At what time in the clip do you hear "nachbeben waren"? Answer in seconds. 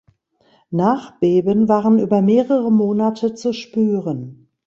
0.71-1.99